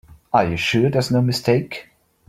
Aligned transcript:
Are 0.33 0.49
you 0.49 0.57
sure 0.57 0.89
there's 0.89 1.11
no 1.11 1.21
mistake? 1.21 1.89